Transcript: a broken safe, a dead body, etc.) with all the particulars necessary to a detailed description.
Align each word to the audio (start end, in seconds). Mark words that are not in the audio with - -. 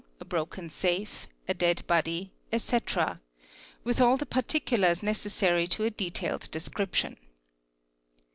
a 0.19 0.25
broken 0.25 0.67
safe, 0.67 1.27
a 1.47 1.53
dead 1.53 1.85
body, 1.85 2.31
etc.) 2.51 3.21
with 3.83 4.01
all 4.01 4.17
the 4.17 4.25
particulars 4.25 5.03
necessary 5.03 5.67
to 5.67 5.83
a 5.83 5.91
detailed 5.91 6.49
description. 6.49 7.17